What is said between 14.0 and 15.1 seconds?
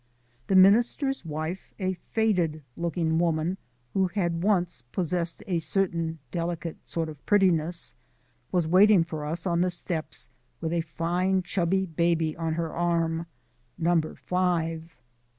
five.